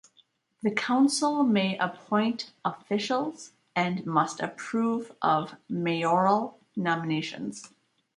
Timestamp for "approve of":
4.39-5.57